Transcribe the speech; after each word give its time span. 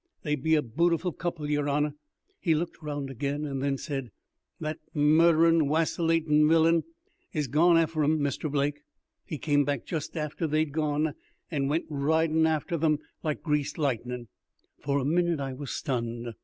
They 0.23 0.33
be 0.33 0.55
a 0.55 0.63
bootiful 0.63 1.11
couple, 1.11 1.47
yer 1.47 1.69
honour." 1.69 1.93
He 2.39 2.55
looked 2.55 2.77
around 2.81 3.11
again, 3.11 3.45
and 3.45 3.61
then 3.61 3.77
said, 3.77 4.09
"That 4.59 4.79
murderin', 4.95 5.67
waccinatin' 5.67 6.47
willain 6.47 6.85
is 7.33 7.45
gone 7.47 7.77
efter 7.77 8.03
'em, 8.03 8.17
Mr. 8.17 8.51
Blake. 8.51 8.81
He 9.23 9.37
came 9.37 9.63
back 9.63 9.85
just 9.85 10.17
after 10.17 10.47
they'd 10.47 10.71
gone, 10.73 11.13
and 11.51 11.69
went 11.69 11.85
ridin' 11.87 12.47
efter 12.47 12.83
'em 12.83 12.97
like 13.21 13.43
greased 13.43 13.77
lightnin'." 13.77 14.27
For 14.79 14.97
a 14.97 15.05
minute 15.05 15.39
I 15.39 15.53
was 15.53 15.69
stunned. 15.69 16.33